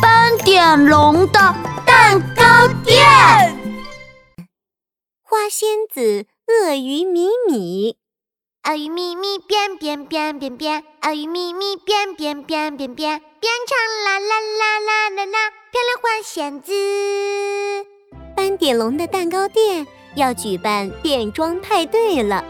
[0.00, 1.38] 斑点龙的
[1.86, 2.98] 蛋糕店。
[5.22, 7.96] 花仙子、鳄鱼米米，
[8.64, 16.72] 鳄鱼米米变变变变变，鳄鱼米米变变变变变，变成啦啦啦啦啦啦，漂亮花仙子。
[18.36, 22.44] 斑点龙的蛋糕店要举办变装派对了，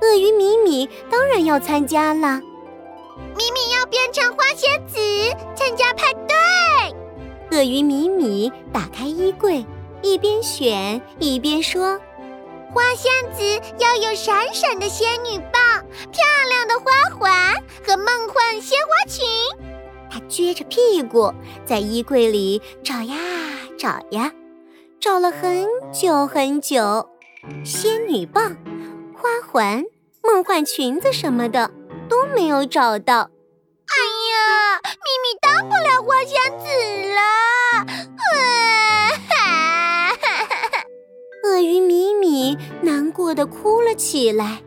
[0.00, 2.40] 鳄鱼米米当然要参加了。
[3.36, 4.96] 米米要变成花仙子
[5.54, 6.35] 参加派对。
[7.50, 9.64] 鳄鱼米米打开衣柜，
[10.02, 11.98] 一边选一边说
[12.74, 13.42] ：“花仙子
[13.78, 17.54] 要有闪闪的仙女棒、漂亮的花环
[17.86, 19.24] 和梦幻鲜花裙。”
[20.10, 21.32] 她撅着屁股
[21.64, 23.16] 在衣柜里找呀
[23.78, 24.32] 找呀，
[25.00, 27.08] 找了很久很久，
[27.64, 28.56] 仙女棒、
[29.14, 29.84] 花环、
[30.22, 31.70] 梦幻裙子什么的
[32.08, 33.30] 都没有找到。
[33.86, 34.15] 哎呀，
[34.82, 36.66] 咪咪当不了花仙子
[37.14, 37.20] 了！
[41.44, 44.62] 鳄鱼米米难过的哭了起来。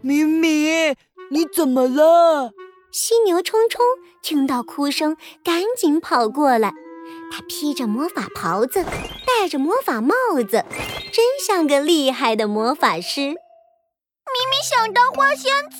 [0.00, 0.94] 米米，
[1.30, 2.52] 你怎么了？
[2.90, 3.84] 犀牛冲冲
[4.22, 6.72] 听到哭声，赶紧跑过来。
[7.30, 8.84] 他披着魔法袍子，
[9.26, 10.14] 戴着魔法帽
[10.48, 10.64] 子，
[11.12, 13.20] 真像个厉害的魔法师。
[13.20, 15.78] 咪咪想当花仙子，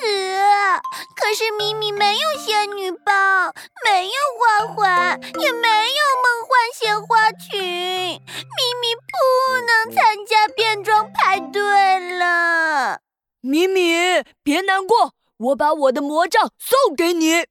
[1.16, 2.90] 可是咪咪没有仙女，
[3.88, 9.14] 没有花环，也没有梦幻鲜花裙，咪咪不
[9.64, 13.00] 能参加变装派对了。
[13.40, 17.44] 咪咪，别难过，我把我的魔杖送给你。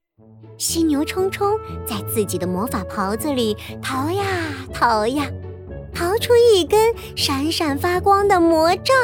[0.58, 4.24] 犀牛冲冲在自己的魔法袍子里逃呀
[4.74, 5.26] 逃呀，
[5.94, 8.94] 逃出一根闪闪发光的魔杖。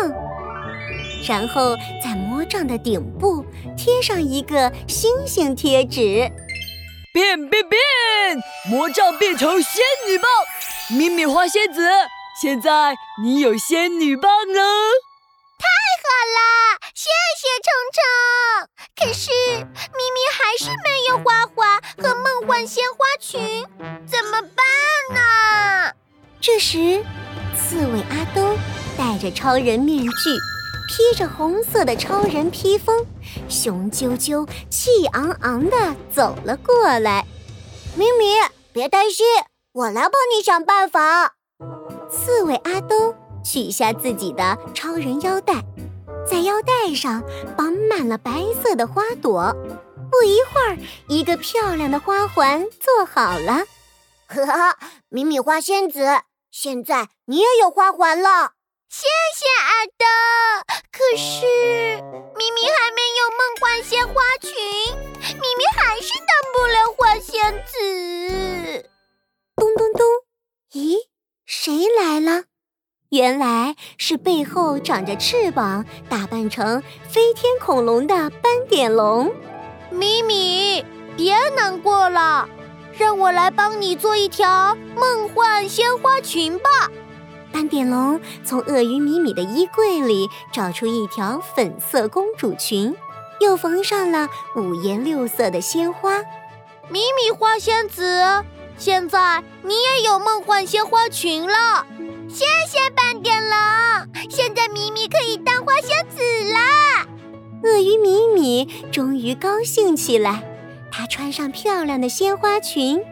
[1.27, 3.45] 然后在魔杖的顶部
[3.77, 6.31] 贴上一个星星贴纸，
[7.13, 7.79] 变变变！
[8.71, 10.27] 魔杖变成仙女棒，
[10.89, 11.87] 咪咪花仙子，
[12.41, 14.63] 现在你有仙女棒了！
[15.59, 15.69] 太
[16.03, 16.41] 好了，
[16.95, 18.01] 谢谢虫虫。
[18.97, 23.67] 可是咪咪还是没有花花和梦幻鲜花裙，
[24.07, 24.65] 怎么办
[25.15, 25.93] 呢？
[26.41, 27.05] 这时，
[27.55, 28.57] 刺猬阿东
[28.97, 30.09] 戴着超人面具。
[30.89, 33.07] 披着红色的超人披风，
[33.49, 37.27] 雄赳赳、气昂昂地走了过来。
[37.97, 38.37] 咪咪，
[38.73, 39.27] 别担心，
[39.73, 41.35] 我来帮你想办法。
[42.11, 45.65] 刺猬阿东取下自己的超人腰带，
[46.29, 47.23] 在腰带上
[47.57, 49.55] 绑满了白色的花朵。
[50.11, 50.79] 不一会儿，
[51.09, 53.65] 一个漂亮的花环做好了。
[54.27, 54.77] 呵呵，
[55.09, 56.21] 米米花仙子，
[56.51, 58.53] 现在你也有花环了。
[58.95, 60.05] 谢谢阿豆。
[60.93, 61.47] 可是
[62.37, 64.53] 咪咪还没有梦幻鲜花裙，
[65.41, 68.91] 咪咪还是当不了花仙子。
[69.57, 70.07] 咚咚咚！
[70.75, 70.99] 咦，
[71.47, 72.45] 谁来了？
[73.09, 79.35] 原来是背后长着翅膀、打扮成飞天恐龙的斑点龙。
[79.91, 80.85] 咪咪，
[81.17, 82.47] 别难过了，
[82.99, 86.91] 让我来帮你做一条梦幻鲜花裙吧。
[87.53, 92.95] 斑点龙从鳄鱼米米的衣柜里找出一条粉色公主裙，
[93.41, 96.19] 又缝上了五颜六色的鲜花。
[96.89, 98.45] 米米花仙子，
[98.77, 101.87] 现在你也有梦幻鲜花裙了。
[102.29, 103.59] 谢谢斑点龙，
[104.31, 106.19] 现在米米可以当花仙子
[106.53, 107.07] 了。
[107.63, 110.43] 鳄鱼米米终于高兴起来，
[110.91, 112.99] 她穿上漂亮的鲜花裙。
[112.99, 113.05] 啦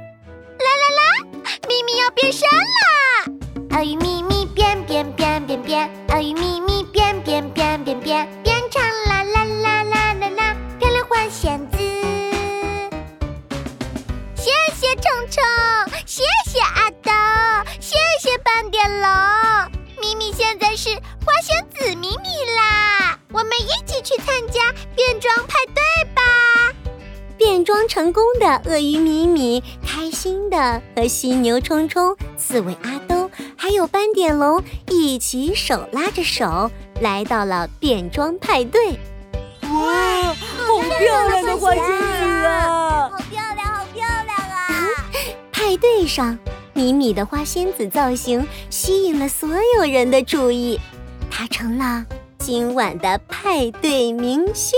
[0.80, 2.89] 啦啦，米米要变身了！
[3.70, 4.40] 鳄鱼米米。
[4.52, 11.78] 变变变变变，鳄鱼咪咪变变变变变，变成啦啦啦啦啦啦，漂亮花仙子。
[14.34, 15.42] 谢谢虫虫，
[16.04, 17.10] 谢谢阿豆，
[17.80, 19.08] 谢谢斑点龙。
[20.00, 20.90] 咪咪现在是
[21.24, 24.60] 花仙子咪咪啦，我们一起去参加
[24.94, 26.22] 变装派对吧！
[27.38, 33.30] 变装成功的鳄鱼咪咪，开心的和犀牛冲冲、刺猬阿豆。
[33.62, 36.70] 还有斑点龙一起手拉着手
[37.02, 38.98] 来到了变装派对。
[39.64, 43.10] 哇，好漂亮的花仙子啊！
[43.10, 44.88] 好漂亮，好漂亮啊！
[45.52, 46.38] 派对上，
[46.72, 50.80] 米米的花仙子造型吸引了所有人的注意，
[51.30, 52.06] 她成了
[52.38, 54.72] 今晚的派对明星。